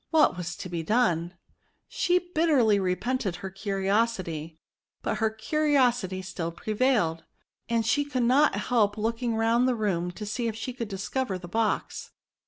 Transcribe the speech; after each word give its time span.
What 0.09 0.35
was 0.35 0.55
to 0.55 0.67
be 0.67 0.81
done! 0.81 1.35
She 1.87 2.31
bitterly 2.33 2.79
repented 2.79 3.35
her 3.35 3.51
curiosity; 3.51 4.57
but 5.03 5.19
her 5.19 5.29
curiosity 5.29 6.23
still 6.23 6.51
prevailed, 6.51 7.23
and 7.69 7.85
she 7.85 8.03
could 8.03 8.23
not 8.23 8.55
help 8.55 8.97
look 8.97 9.21
ing 9.21 9.35
round 9.35 9.67
the 9.67 9.75
room 9.75 10.09
to 10.13 10.25
see 10.25 10.47
if 10.47 10.55
she 10.55 10.73
coidd 10.73 10.87
dis 10.87 11.07
cover 11.07 11.37
the 11.37 11.47
box. 11.47 12.13